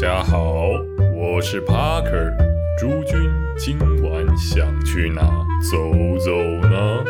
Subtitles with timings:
[0.00, 0.70] 大家好，
[1.14, 2.34] 我是 Parker。
[2.78, 5.20] 诸君今晚想去哪
[5.60, 5.76] 走
[6.18, 6.32] 走
[6.66, 7.04] 呢？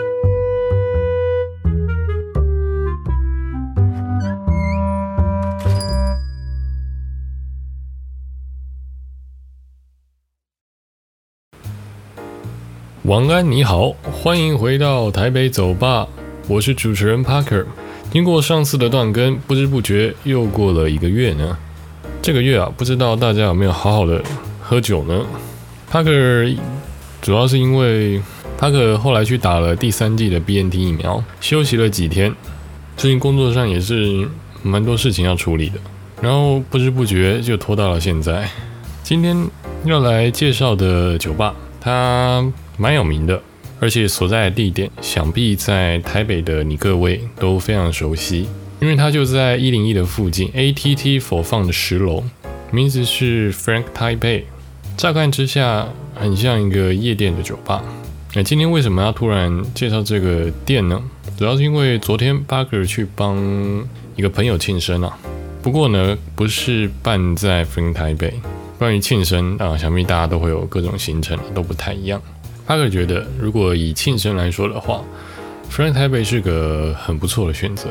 [13.05, 16.09] 晚安，你好，欢迎回到台北走吧，
[16.49, 17.67] 我是主持人 Parker。
[18.11, 21.57] 经过上次的断更，不知不觉又过了一个月呢。
[22.23, 24.23] 这个月啊，不知道大家有没有好好的
[24.61, 25.25] 喝酒呢
[25.91, 26.55] ？Parker
[27.23, 28.21] 主要是因为
[28.59, 32.33] Parker 后来去打了第三季的 BNT 疫苗，休息了几天，
[32.95, 34.29] 最近工作上也是
[34.63, 35.81] 蛮多事情要处理的，
[36.21, 38.47] 然后不知不觉就拖到了现在。
[39.03, 39.35] 今天
[39.85, 43.41] 要来介绍的酒吧，它蛮有名的，
[43.81, 48.47] 而且所在地点想必在台北的你各位都非常熟悉。
[48.81, 52.25] 因为它就在一零一的附近，ATT 佛放的十楼，
[52.71, 54.45] 名字是 Frank Taipei。
[54.97, 57.83] 乍看之下很像一个夜店的酒吧。
[58.35, 61.03] 那今天为什么要突然介绍这个店呢？
[61.37, 63.37] 主要是因为昨天巴克去帮
[64.17, 65.19] 一个朋友庆生啊。
[65.63, 68.33] 不过呢，不是办在 Frank Taipei。
[68.79, 72.21] 关于庆生啊，想必大家都会有各种行程，都不太一样。
[72.67, 75.05] 巴克觉得，如果以庆生来说的话
[75.71, 77.91] ，Frank Taipei 是个很不错的选择。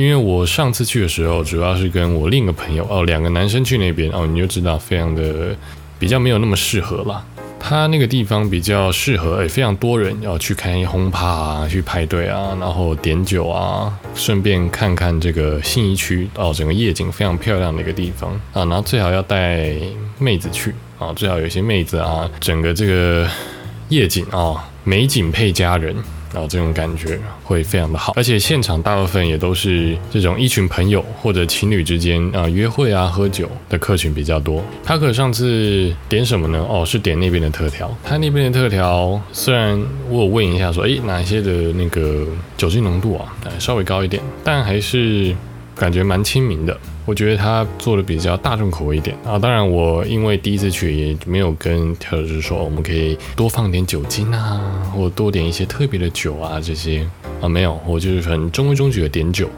[0.00, 5.54] 因为我上次去的时候，主要是跟我另一个朋友哦，两个男生去那边哦，你就知道非常的
[5.98, 7.22] 比较没有那么适合啦。
[7.58, 19.74] 他那个地方比较适合诶，非常多人要去看轰趴啊，去派对啊，然后点酒啊，顺便看看这个信义区哦，整个夜景非常漂亮的一个地方啊，然后最好要带
[20.18, 23.28] 妹子去啊，最好有些妹子啊，整个这个
[23.90, 25.94] 夜景啊，美景配佳人。
[26.32, 34.62] 然后这种感觉会非常的好，而且现场大部分也都是这种一群朋友或者情侣之间啊约会啊喝酒的客群比较多。
[34.84, 36.64] 他可上次点什么呢？
[36.68, 37.90] 哦，是点那边的特调。
[38.04, 42.26] 他那边的特调虽然我有问一下说，诶，哪些的那个
[42.56, 45.34] 酒精浓度啊，稍微高一点，但还是
[45.74, 46.78] 感觉蛮亲民的。
[47.10, 54.60] 我觉得他做的比较大众口味一点啊，当然我因为第一次去也没有跟调酒师说我们可以多放点酒精啊，
[54.94, 57.04] 或多点一些特别的酒啊这些
[57.40, 59.50] 啊没有，我就是很中规中矩的点酒。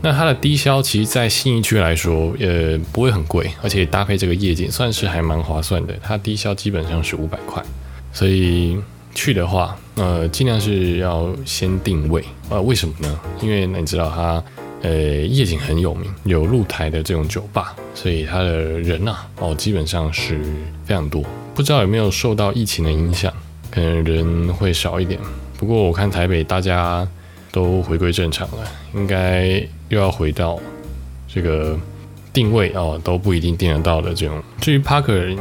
[0.00, 5.94] 那它的低消其实，在信义区来说，呃不会很贵，而且搭配这个夜景算是还蛮划算的。
[6.00, 7.60] 它低消基本上是五百块，
[8.12, 8.78] 所以
[9.16, 13.20] 去的话，呃尽量是要先定位啊，为什么呢？
[13.42, 14.40] 因为你知道它。
[14.82, 14.90] 呃，
[15.26, 20.40] 夜景很有名，有露台的这种酒吧，所以它的人呐，哦，基本上是
[20.84, 21.22] 非常多。
[21.54, 23.30] 不知道有没有受到疫情的影响，
[23.70, 25.20] 可能人会少一点。
[25.58, 27.06] 不过我看台北大家
[27.52, 30.58] 都回归正常了，应该又要回到
[31.28, 31.78] 这个
[32.32, 34.42] 定位哦，都不一定订得到的这种。
[34.60, 35.36] 至于 Parker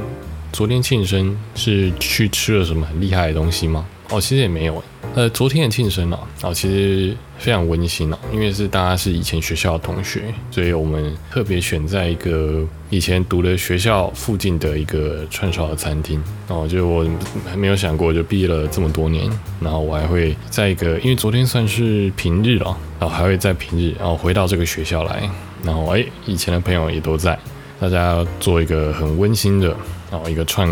[0.51, 3.85] 昨天庆生是去吃了什么很厉害的东西吗？
[4.11, 4.83] 哦，其实也没有
[5.15, 16.21] 呃，昨天的庆生啊，哦，其实非常温馨啊，因为是大家是以前学校的同学，所以我们特别选在一个以前读的学校附近的一个串烧的餐厅。
[16.47, 17.07] 哦，就我
[17.47, 19.29] 还没有想过，就毕业了这么多年，
[19.61, 25.29] 然后我还会在一个，因为昨天算是平日了，然后还会在平日，然后回到这个学校来，
[25.63, 27.37] 然后哎，以前的朋友也都在，
[27.79, 29.67] 大家做一个很温馨的，
[30.11, 30.67] 然后一个串。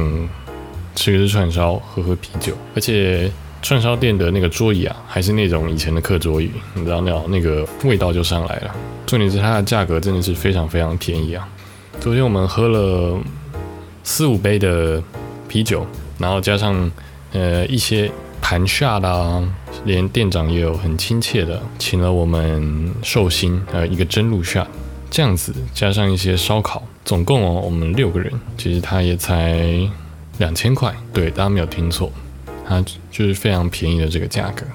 [0.97, 3.31] 吃个串烧，喝喝啤酒，而且
[3.61, 8.75] 串烧店的那个桌椅啊，还是那种以前的课桌椅，你知道那那个味道就上来了。
[9.05, 11.47] 重点是它的价格真的是非常非常便宜啊！
[11.99, 13.15] 昨天我们喝了
[14.03, 15.01] 四五杯的
[15.47, 15.85] 啤酒，
[16.17, 16.91] 然后加上
[17.31, 19.43] 呃一些盘下的，
[19.85, 24.67] 连店长也有很亲切的请了我们寿星，呃一个蒸鹿下，
[25.11, 29.87] 这样子加上一些烧烤，总共哦我们六个人，其实他也才。
[30.37, 32.11] 两千块，对，大家没有听错，
[32.67, 34.65] 它就是非常便宜的这个价格。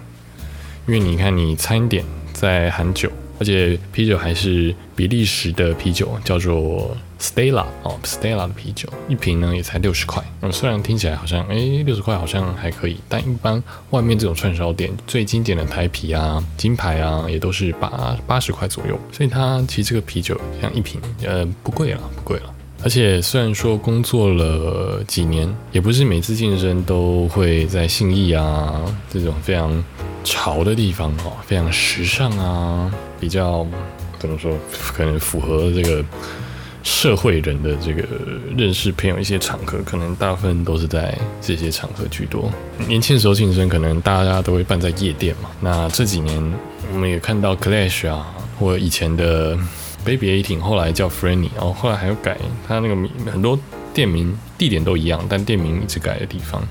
[0.87, 10.21] 因为你看，你餐点在含酒，而且啤酒还是比利时的啤酒，叫做 Stella 哦，Stella 的啤酒，一瓶呢也才六十块。
[10.41, 11.55] 嗯，虽然听起来好像，哎，
[11.87, 18.99] 六十块好像还可以，但一般外面这种串烧店最经典的台啤啊、金牌啊，也都是八八十块左右。
[19.13, 22.52] 所以它其实这个啤酒像一瓶，呃，不贵了，不贵了。
[22.85, 29.83] 而且虽然说工作了几年，也不是每次健身都会在信义啊这种非常
[30.25, 33.65] 潮的地方哦，非常时尚啊，比较
[34.19, 34.53] 怎么说，
[34.93, 36.05] 可能符合这个
[36.83, 38.03] 社会人的这个
[38.57, 42.51] 认识朋友一些场合，可能大部分都是在这些场合居多。
[42.89, 46.53] 年轻时候健身可能大家都会办在夜店嘛，那这几年
[46.93, 49.57] 我们也看到 Clash 啊，或以前的。
[50.05, 53.59] Baby eating，后来叫 Franny，然后后来还要改它那个名，很多
[53.95, 56.63] 店名地点都一样，但店名一直改的地方。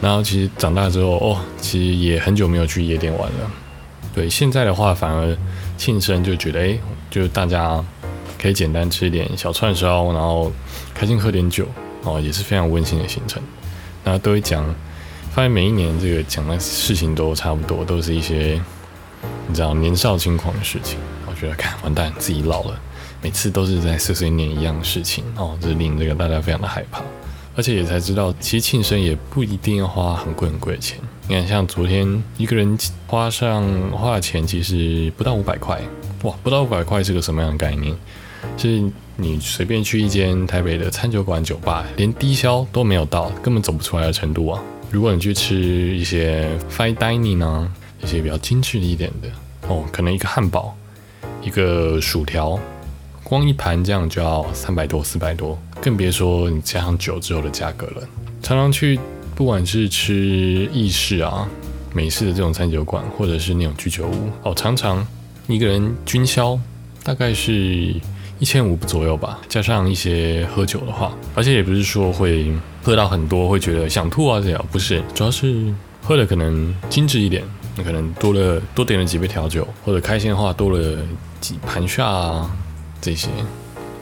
[0.00, 3.50] 然后其实长大之后，哦，其实也很久没有去夜店玩了。
[4.14, 5.36] 对，现在的话反而
[5.76, 6.78] 庆生就觉得，哎，
[7.10, 7.84] 就大家
[8.40, 10.52] 可以简单吃一点小串烧，然后
[10.94, 11.66] 开心喝点酒，
[12.04, 13.42] 哦，也是非常温馨的行程。
[14.04, 14.64] 那都会讲，
[15.32, 18.60] 发现每一年这个讲的事情都差不多，都是一些
[19.48, 20.98] 你知道年少轻狂的事情。
[21.40, 22.80] 觉得，看完蛋，自己老了，
[23.22, 27.02] 每次都是在碎碎念一样的事情，哦，这令这个大家非常的害怕。
[27.54, 30.98] 而且也才知道，其实庆生也不一定要花很贵很贵的钱。
[31.26, 35.80] 你看，像昨天一个人花上花的钱，其实不到五百块。
[36.22, 37.96] 哇，不到五百块是个什么样的概念？
[38.58, 38.82] 是
[39.16, 44.62] 你随便去一间台北的餐酒馆、酒吧，连低消都没有到，根本走不出来的程度啊！
[44.90, 45.56] 如果你去吃
[45.96, 47.72] 一些 fine dining 呢，
[48.02, 49.28] 一些比较精致一点的
[49.68, 50.76] 哦，可能一个汉堡、
[51.46, 52.58] 一个薯条，
[53.22, 55.56] 光一盘这样就要三百多、四百多。
[55.80, 58.02] 更别说你加上酒之后的价格了。
[58.42, 58.98] 常常去，
[59.36, 61.48] 不管是吃意式啊、
[61.94, 65.06] 美式的这种餐酒馆，或者是那种居酒屋，哦，常常
[65.46, 66.58] 一个人均销
[67.04, 67.94] 大概是
[68.40, 72.52] 一千五左右吧，加上一些喝酒的话，而且也不是说会
[72.82, 75.72] 喝到很多，会觉得想吐啊这样，不是，主要是
[76.02, 77.44] 喝的可能精致一点，
[77.76, 80.98] 你可能多了多点了几杯调酒，或者开心的话多了
[81.40, 82.50] 几盘下啊
[83.00, 83.28] 这些，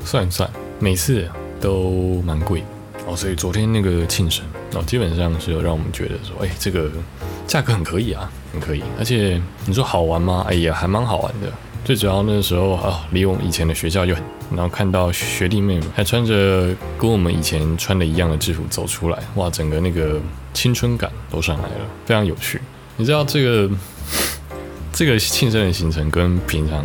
[0.04, 0.48] 算一算，
[0.78, 1.28] 每次。
[1.60, 2.62] 都蛮贵
[3.06, 4.44] 哦，所以昨天那个庆生
[4.74, 6.90] 哦，基本上是有让我们觉得说，哎，这个
[7.46, 8.82] 价格很可以啊，很可以。
[8.98, 10.44] 而且你说好玩吗？
[10.46, 11.50] 哎呀，还蛮好玩的。
[11.82, 20.20] 最主要那时候啊，离我们以前的学校就很，然后看到学弟妹们还穿着跟我们以前穿的一样的制服走出来，哇，整个那个
[20.52, 22.60] 青春感都上来了，非常有趣。
[22.96, 23.70] 你知道这个
[24.92, 26.84] 这个庆生的行程跟平常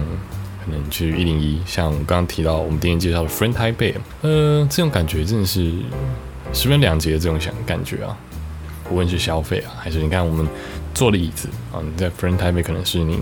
[0.65, 0.71] 可。
[0.71, 5.73] 能去一零一，像我刚刚提到我们今天介绍的 Friend Taipei，呃，这种感觉真的是
[6.53, 8.15] 十分两极的这种想感觉啊。
[8.91, 10.47] 无论是消费啊，还是你看我们
[10.93, 13.19] 坐的椅子啊，你在 Friend Taipei 可能是你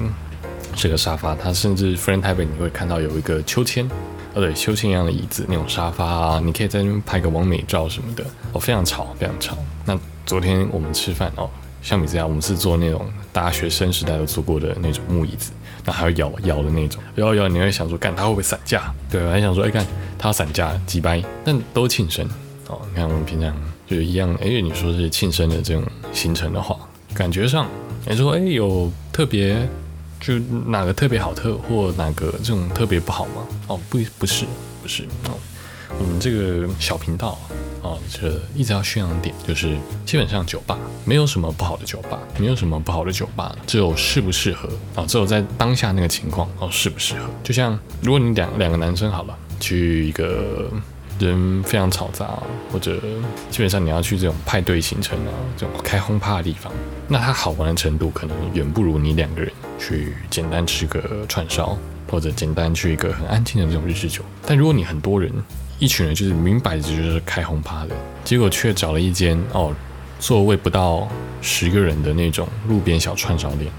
[0.75, 3.85] 是个沙发，它甚至 Friend Taipei 你会看到有一个秋千，
[4.33, 9.57] 哦对，秋千一样的椅子那种沙发啊，你可以在那边拍个完美照什么的，哦，非常潮，非常潮。
[9.85, 11.49] 那昨天我们吃饭哦，
[11.81, 15.51] 相比之下，我们是坐那种大学生时代都坐过的那种木椅子。
[15.85, 18.93] 那还要摇摇的那种，摇摇你会想说，干它会不会散架？
[19.09, 19.85] 对，我还想说，哎，看
[20.17, 22.27] 它散架几掰，但都庆生
[22.67, 22.81] 哦。
[22.89, 23.55] 你看我们平常
[23.87, 26.77] 就是一样，哎，你说是庆生的这种行程的话，
[27.13, 27.69] 感觉上
[28.05, 29.65] 你说，哎，有特别
[30.19, 30.37] 就
[30.67, 33.47] 哪个特别好特，或哪个这种特别不好吗？
[33.67, 34.43] 哦，不，不是，
[34.81, 35.39] 不是哦。
[35.97, 37.39] 我们这个小频道。
[37.87, 47.21] 哦，这一直要宣扬点就是，基本上酒吧没有什么不好的酒吧，没有什么不好的酒吧，只有适不适合啊，只有在当下那个情况哦，适不适合。
[47.43, 50.69] 就像如果你两两个男生好了，去一个
[51.17, 52.99] 人非常嘈杂，或者
[53.49, 56.73] 基本上你要去这种派对行程啊，这种开轰趴的地方，
[57.07, 59.49] 那它好玩的程度可能远不如你两个人
[59.79, 61.77] 去简单吃个串烧，
[62.11, 64.21] 或者简单去一个很安静的这种日式酒。
[64.45, 65.31] 但如果你很多人，
[65.79, 69.73] 一群人就是明摆着就是开轰趴的，结果却找了一间哦，
[70.19, 71.07] 座位不到
[71.41, 73.71] 十个人的那种路边小串烧店。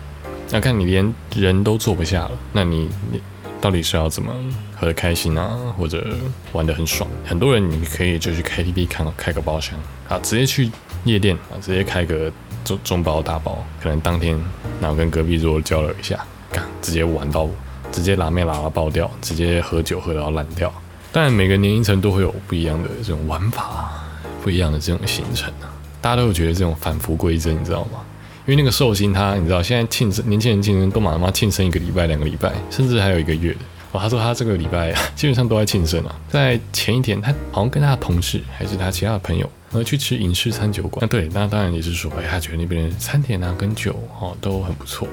[0.50, 3.20] 那看你连人都坐不下了，那你你
[3.60, 4.32] 到底是要怎么
[4.76, 6.06] 喝得开心啊，或者
[6.52, 7.11] 玩得很爽？
[7.26, 9.75] 很多人你可以就去 KTV 看开个包厢
[10.08, 10.70] 啊，直接去
[11.04, 12.32] 夜店啊，直接开个
[12.64, 14.40] 中中包大包，可能当天
[14.80, 17.49] 然后跟隔壁桌交流一下，干直接玩到
[17.90, 20.73] 直接拉面拉到爆掉，直接喝酒喝到烂掉。
[21.12, 24.04] 但每个年龄层都会有不一样的这种玩法，
[24.42, 25.72] 不一样的这种行程啊。
[26.00, 28.00] 大家都有觉得这种反璞归真，你知道吗？
[28.46, 33.58] 因为那个寿星他，你知道现在庆生，年轻人庆生都马上庆生一个礼拜、两个礼拜，甚至还有一个月的。
[33.92, 36.14] 哦，他说他这个礼拜 基本上都在庆生啊。
[36.28, 40.98] 在前一天，他好像跟他的同事还是他其他的朋友，然后，去吃影视餐酒馆。
[41.02, 45.08] 那对，那当然也是说，哎，他觉得那边的餐点啊跟酒哦都很不错。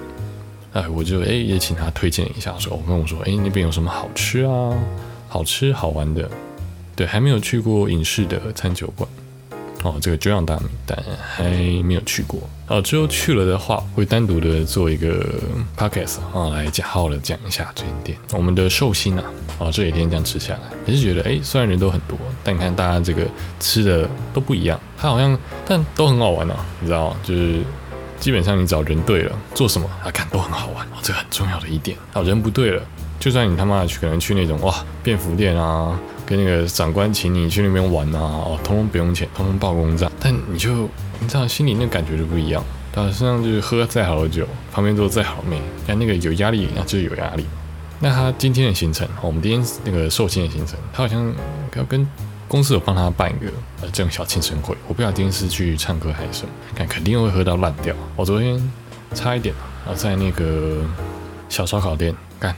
[0.74, 4.74] 哎，我就哎也请他推荐一下，说，跟我说，哎，那边有什么好吃啊？
[5.36, 6.30] 好吃好玩的，
[6.96, 9.10] 对，还没有去过影视的餐酒馆
[9.84, 11.44] 哦，这个久仰大名，但还
[11.84, 12.40] 没有去过
[12.70, 12.82] 哦。
[12.82, 15.26] 之后去了的话，会单独的做一个
[15.78, 18.18] podcast 啊，来讲好了讲一下这间店。
[18.32, 19.24] 我们的寿星啊，
[19.60, 23.28] 哦，这几天这样吃下来，还是觉得哎，虽然人都很多，但你看大家这个
[23.60, 25.38] 吃的都不一样，它好像
[25.68, 27.60] 但都很好玩哦，你知道就是
[28.22, 31.98] 基本上你找人对了，做什么啊看都很好玩哦，这很重要的一点。
[32.14, 32.82] 哦，人不对了。
[33.20, 42.64] 就算你他妈去，可能去那种哇便服店啊，跟那个长官请你去那边玩啊，哦，通通不用钱，通通报公账，但你就你知道心里那感觉就不一样。
[42.94, 47.46] 他身上就是喝再好的酒，旁边坐再好妹，但那个有压力那就是有压力。
[48.00, 51.34] 那他今天的行程，我们今天那个寿星的行程，他好像
[51.76, 52.08] 要跟
[52.48, 57.94] 公司有帮他办一个呃这种小庆生会，我不知道今天是去唱歌还是什么，但肯定会喝到烂掉。
[58.16, 58.72] 我昨天
[59.14, 59.54] 差一点
[59.86, 60.78] 啊，在那个
[61.50, 62.56] 小烧烤店干，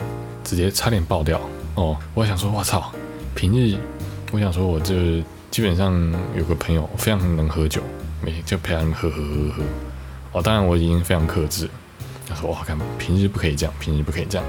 [0.48, 1.42] 直接差点爆掉
[1.75, 1.98] 哦。
[2.13, 2.89] 我想说，我操，
[3.36, 3.77] 平日
[4.32, 5.94] 我想说，我这基本上
[6.38, 7.82] 有个朋友非常能喝酒，
[8.24, 9.63] 每天就陪他们喝喝喝喝。
[10.32, 11.70] 哦，当然我已经非常克制。
[12.30, 14.48] 他说，哇，看平日不可以这样，平日不可以这样。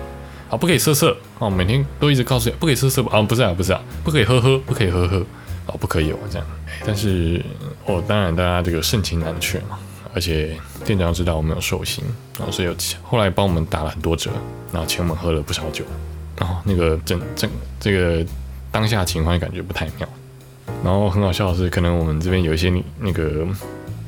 [0.49, 1.51] 啊，不可以色色哦！
[1.51, 5.19] 每天都一直告诉你不可以色色啊，不是啊，不是啊，不可以喝喝，不可以喝喝
[5.67, 6.47] 哦，不可以哦，这样。
[6.87, 7.45] 但是
[7.85, 9.79] 哦，当然大家这个盛情难却嘛，
[10.15, 12.03] 而且店长知道我们有寿星，
[12.39, 14.31] 然后所以有后来帮我们打了很多折，
[14.73, 15.85] 然后请我们喝了不少酒，
[16.37, 18.25] 然后那个整整这个
[18.71, 20.09] 当下情况感觉不太妙。
[20.85, 23.47] 然后很好笑的是，可能我们这边有一些那个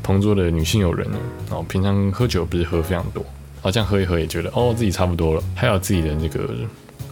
[0.03, 1.07] 同桌的女性友人，
[1.49, 3.25] 然后平常喝酒不是喝非常多。
[3.63, 6.49] 好像喝一喝也觉得哦自己差不多了，还有自己的那个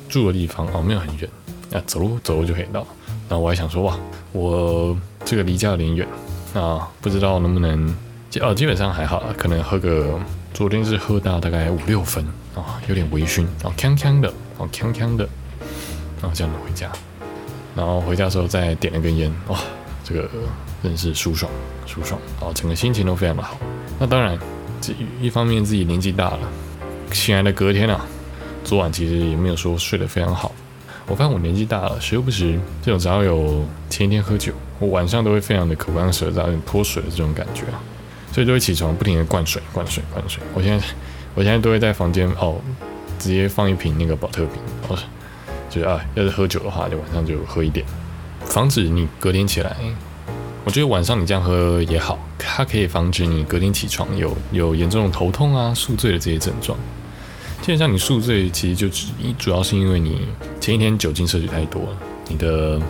[0.08, 1.28] 住的地方哦没有很远，
[1.72, 2.86] 啊走路走路就可以到。
[3.28, 3.98] 然后我还想说哇
[4.32, 6.08] 我这个离家有点远
[6.54, 7.94] 那，不知道能不能
[8.40, 10.18] 哦基本上还好，可能喝个
[10.52, 15.28] 昨天是喝到大概五六分啊，有点微醺然后锵锵的哦锵锵的，
[16.20, 16.90] 然后这样子回家，
[17.76, 19.58] 然后回家的时候再点了根烟哇
[20.04, 20.28] 这个
[20.82, 21.50] 真是舒爽
[21.86, 23.56] 舒爽哦整个心情都非常的好。
[23.98, 24.38] 那当然。
[24.80, 26.38] 这一方面自己年纪大了，
[27.10, 28.06] 醒来的隔天啊，
[28.62, 30.52] 昨晚其实也没有说睡得非常好。
[31.08, 37.82] 我发现我年纪大了，时不时这种只要有前一天喝酒，我晚上都会非常的口干舌燥，有点脱水的这种感觉啊，
[38.38, 40.40] 所以就会起床不停的灌水、灌水、灌水。
[40.54, 40.86] 我现在
[41.34, 42.60] 我现在都会在房间哦，
[43.18, 44.96] 直接放一瓶那个保特瓶，哦，
[45.68, 47.84] 就是啊，要是喝酒的话，就晚上就喝一点，
[48.44, 49.76] 防止你隔天起来。
[50.64, 56.78] 我觉得晚上你这样喝也好，它可以防止你隔天起床有有严重的头痛啊、宿醉的这些症状。
[57.60, 60.28] 基本上你宿醉其实就只一主要是因为你
[60.60, 61.88] 前一天酒精摄取太多了，
[62.28, 62.80] 你的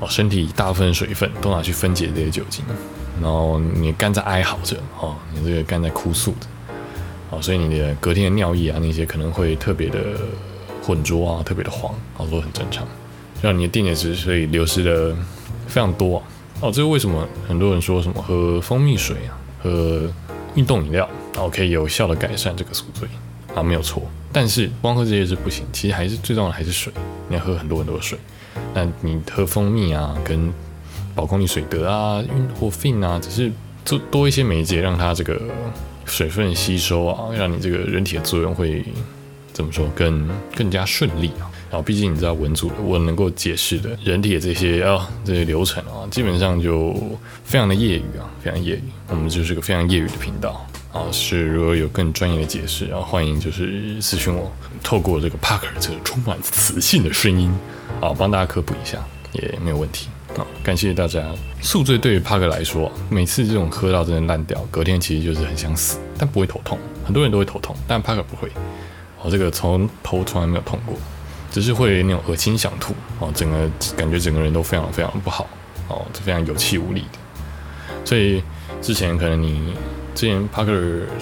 [0.00, 2.64] 哦身体大部分水分都拿去分解这些酒精，
[3.20, 6.46] 然后你肝在哀嚎着哦，你这个肝在哭诉着
[7.30, 9.98] 哦，所以你的隔天的尿液啊那些可能会特别的
[10.82, 12.86] 浑浊啊，特别的黄，哦都很正常，
[13.42, 15.14] 让你的电解质所以流失的
[15.66, 16.22] 非常多啊。
[16.60, 20.08] 哦，这个为什么很多人说什么喝蜂蜜水啊，喝
[20.54, 23.08] 运动饮料，然后可以有效的改善这个宿醉
[23.54, 24.02] 啊，没有错。
[24.32, 26.92] 但是光喝这些是不行，其实还是最重要的还是水，
[27.28, 28.18] 你要喝很多很多的水。
[28.72, 30.52] 那你喝蜂蜜啊，跟
[31.16, 33.50] 宝矿力水德啊，运或 fin 啊，只是
[33.84, 35.40] 做多一些媒介，让它这个
[36.04, 38.84] 水分吸收啊，让你这个人体的作用会
[39.52, 41.50] 怎么说更更加顺利啊。
[41.68, 46.94] 然后，毕竟你知道文组，我能够解释的人体的这些啊这些流程啊，基本上就
[47.42, 48.82] 非常的业余啊，非常业余。
[49.08, 51.02] 我们就是个非常业余的频道啊。
[51.10, 57.50] 是如果有更专业的解释，然后欢迎就是私信我，透过这个 Parker 这个充满磁性的声音
[58.00, 60.46] 啊，帮大家科普一下也没有问题啊。
[60.62, 61.22] 感谢大家。
[61.60, 66.78] 宿醉对于帕克来说，每次这种喝到真的烂掉，隔天其实就是很想死，但不会头痛。
[67.04, 68.50] 很多人都会头痛，但帕克不会。
[69.22, 70.96] 我这个从头从来没有痛过。
[71.48, 75.48] 只是会那种恶心想吐哦，整个感觉整个人都非常非常不好
[75.88, 77.18] 哦，非常有气无力的。
[78.04, 78.42] 所以
[78.82, 79.72] 之前可能你
[80.14, 80.72] 之前帕克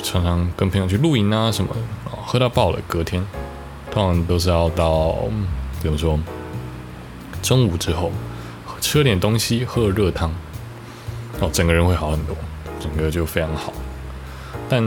[0.03, 1.71] 常常跟朋友去露营啊什么，
[2.07, 3.25] 哦，喝到爆了，隔天
[3.93, 5.19] 通常都是要到
[5.81, 6.19] 怎么说，
[7.41, 8.11] 中午之后
[8.85, 10.31] 吃点东西，喝热汤，
[11.41, 12.37] 哦，整个人会好很多，
[12.79, 13.73] 整个就非常好。
[14.69, 14.83] 但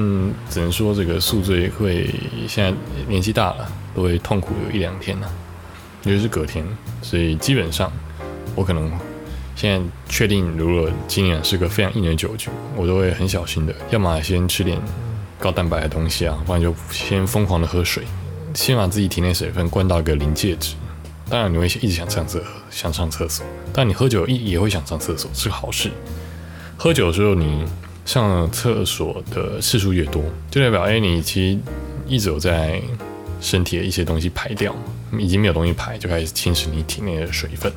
[0.50, 2.14] 只能说这个宿醉会
[2.48, 2.72] 现在
[3.08, 3.68] 年纪大了。
[3.96, 5.28] 都会痛苦有一两天呢，
[6.04, 6.64] 尤其是隔天，
[7.02, 7.92] 所以基本上
[8.54, 8.92] 我可能
[9.56, 14.80] 现在确定，如果今年是个非常硬的酒局，我都会很小心的，要么先吃点
[15.40, 18.04] 高蛋白的东西啊，不然就先疯狂的喝水，
[18.54, 20.76] 先把自己体内水分灌到一个临界值。
[21.30, 25.92] 当然你会一直想上厕所想上厕所，但你喝酒一也会想上厕所，是个好事。
[26.78, 27.66] 喝酒的时候你
[28.06, 31.60] 上厕所的次数越多，就代表哎你其实
[32.08, 32.82] 一直有在。
[33.40, 34.76] 身体的一些东西排掉，
[35.20, 37.72] 已经没有东西排，就开始侵蚀你体内的水分，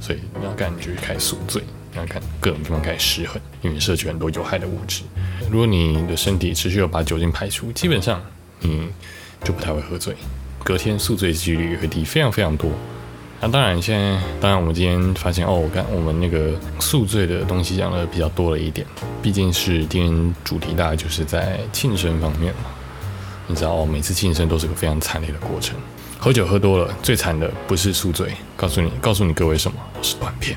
[0.00, 5.02] 所以你要感觉开始宿醉，你要看各种地方开始失衡，因为摄取很多有害的物质。
[5.50, 8.22] 如果你的身体持续有把酒精排出，基本上
[8.60, 8.88] 你
[9.44, 10.16] 就不太会喝醉，
[10.64, 12.70] 隔天宿醉几率会低非常非常多。
[13.40, 18.86] 那当然，现在当然我们今天发现哦，我看我们那个宿醉的东西讲的比较多了一点，
[19.20, 22.70] 毕竟是今天主题大概就是在庆生方面嘛。
[23.48, 25.76] 你知道哦，每次庆生都是个非常惨烈的过程。
[26.18, 29.76] 喝酒喝多了，最惨的不是宿醉，告诉你，告诉你各位什么？
[30.02, 30.56] 是断片。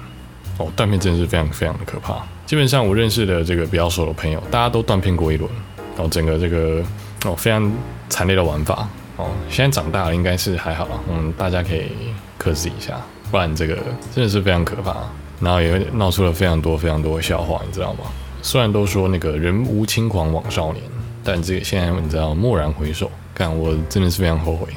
[0.59, 2.24] 哦，断片真的是非常非常的可怕。
[2.45, 5.50] 基本上我认识的这个比较熟的朋友，大家都断片过一轮。
[5.95, 6.83] 然后整个这个
[7.25, 7.71] 哦非常
[8.09, 9.29] 惨烈的玩法，哦。
[9.50, 11.91] 现在长大了，应该是还好，嗯，大家可以
[12.38, 13.00] 克制一下，
[13.31, 13.75] 不然这个
[14.13, 14.95] 真的是非常可怕。
[15.41, 18.05] 然后也闹出了非常多非常多的笑话，你知道吗？
[18.41, 20.81] 虽然都说那个人无轻狂枉少年，
[21.24, 24.67] 但这个现在你知道，蓦然回首，干我真的是非常后悔。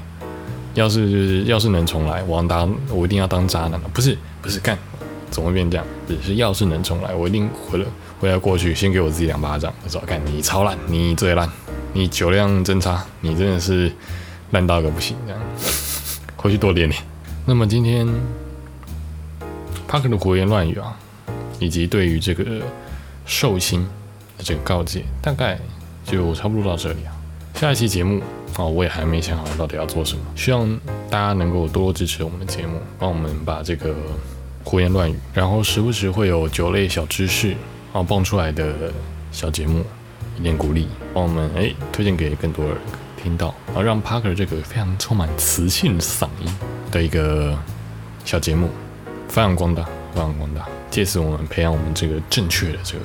[0.74, 3.82] 要是就是要是能重来，我当我一定要当渣男了。
[3.92, 4.76] 不是不是干，
[5.30, 5.86] 怎么会变这样？
[6.08, 7.86] 只是要是能重来，我一定回了
[8.20, 11.48] 回来过去，先给我自己两巴掌，说干你超烂，你最烂，
[11.92, 13.92] 你酒量真差，你真的是
[14.50, 15.40] 烂到个不行，这样
[16.36, 17.02] 回去多练练。
[17.46, 18.06] 那么今天。
[19.90, 20.94] 帕克的胡言乱语啊，
[21.58, 22.60] 以及对于这个
[23.24, 23.82] 寿星
[24.36, 25.58] 的这个告诫，大概
[26.04, 27.16] 就差不多到这里啊。
[27.54, 28.20] 下一期节目
[28.54, 30.78] 啊，我也还没想好到底要做什么，希望
[31.08, 33.94] 大家能够多多支持我们的节目，帮我们把这个
[34.62, 37.56] 胡言乱语，然后时不时会有酒类小知识
[37.94, 38.92] 啊蹦出来的
[39.32, 39.82] 小节目，
[40.38, 42.76] 一点鼓励，帮我们哎推荐给更多人
[43.22, 46.50] 听到，然后让 Parker 这个非常充满磁性嗓音
[46.90, 47.58] 的一个
[48.24, 48.70] 小节目。
[49.28, 49.84] 发扬光大，
[50.14, 53.04] 发扬光大，借此我们培养我们这个正确的这个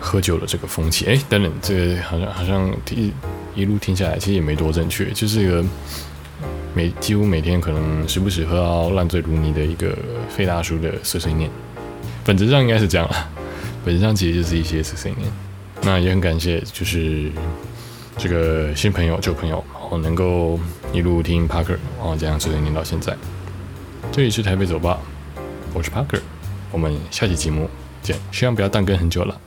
[0.00, 1.06] 喝酒的这个风气。
[1.06, 3.12] 哎，等等，这个好像好像一
[3.56, 5.64] 一路听下来，其实也没多正确，就是一个
[6.72, 9.92] 每几乎每天可能时不时喝到烂醉如泥的一个
[10.28, 11.50] 费大叔的碎碎念。
[12.24, 13.28] 本质上应该是这样了，
[13.84, 15.28] 本质上其实就是一些碎碎念。
[15.82, 17.32] 那也很感谢，就是
[18.18, 20.58] 这个新朋友旧朋友，然后能够
[20.92, 23.16] 一路听 Parker，然后这样支持您到现在。
[24.10, 24.98] 这里是台北走吧，
[25.72, 26.20] 我是 Parker，
[26.72, 27.70] 我们下期节目
[28.02, 29.40] 见，希望不要断更很久了。